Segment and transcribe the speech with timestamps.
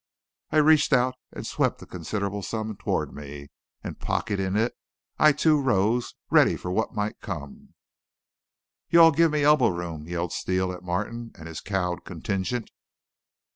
[0.49, 3.49] I reached out and swept the considerable sum toward me,
[3.83, 4.73] and, pocketing it,
[5.19, 7.75] I too rose, ready for what might come.
[8.89, 12.71] "You all give me elbow room!" yelled Steele at Martin and his cowed contingent.